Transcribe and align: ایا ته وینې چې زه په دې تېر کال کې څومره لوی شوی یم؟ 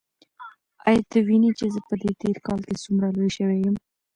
ایا 0.87 1.01
ته 1.09 1.17
وینې 1.27 1.51
چې 1.57 1.65
زه 1.73 1.79
په 1.87 1.93
دې 2.01 2.11
تېر 2.21 2.37
کال 2.45 2.59
کې 2.67 2.75
څومره 2.83 3.07
لوی 3.17 3.29
شوی 3.37 3.57
یم؟ 3.63 3.75